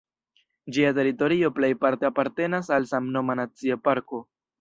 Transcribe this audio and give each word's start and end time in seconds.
Ĝia 0.77 0.93
teritorio 0.99 1.51
plejparte 1.57 2.07
apartenas 2.09 2.71
al 2.79 2.89
samnoma 2.93 3.37
nacia 3.41 3.79
parko. 3.89 4.23